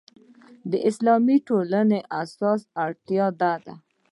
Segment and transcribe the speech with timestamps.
[0.71, 3.75] د اسلامي ټولنو اساسي اړتیا دا ده.